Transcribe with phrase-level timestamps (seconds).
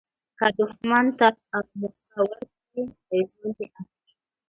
[0.37, 1.27] که دوښمن ته
[1.79, 4.11] موکه ورکړي، ژوند دي اخلي.